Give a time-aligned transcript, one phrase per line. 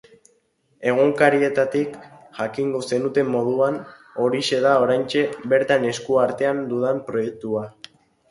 [0.91, 1.97] Egunkarietatik
[2.37, 3.77] jakingo zenuten moduan,
[4.23, 7.63] horixe da oraintxe bertan esku artean dudan proiektua.